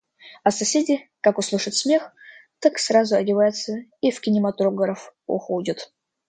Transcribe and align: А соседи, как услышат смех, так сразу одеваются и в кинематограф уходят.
А 0.43 0.49
соседи, 0.49 1.07
как 1.21 1.37
услышат 1.37 1.75
смех, 1.75 2.11
так 2.57 2.79
сразу 2.79 3.15
одеваются 3.17 3.73
и 4.01 4.09
в 4.09 4.19
кинематограф 4.19 5.13
уходят. 5.27 5.91